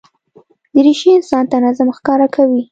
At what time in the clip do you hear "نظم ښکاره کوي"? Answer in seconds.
1.65-2.61